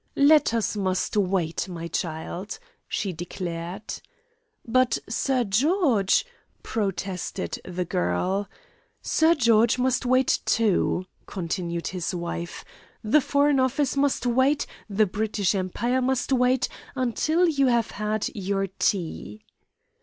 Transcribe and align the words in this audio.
"Letters 0.15 0.75
must 0.77 1.15
wait, 1.15 1.69
my 1.69 1.87
child," 1.87 2.57
she 2.87 3.13
declared. 3.13 4.01
"But 4.67 4.97
Sir 5.07 5.43
George" 5.43 6.25
protested 6.63 7.59
the 7.63 7.85
girl. 7.85 8.49
"Sir 9.03 9.35
George 9.35 9.77
must 9.77 10.03
wait, 10.03 10.39
too," 10.43 11.05
continued 11.27 11.89
his 11.89 12.15
wife; 12.15 12.65
"the 13.03 13.21
Foreign 13.21 13.59
Office 13.59 13.95
must 13.95 14.25
wait, 14.25 14.65
the 14.89 15.05
British 15.05 15.53
Empire 15.53 16.01
must 16.01 16.33
wait 16.33 16.67
until 16.95 17.47
you 17.47 17.67
have 17.67 17.91
had 17.91 18.27
your 18.33 18.65
tea." 18.79 19.43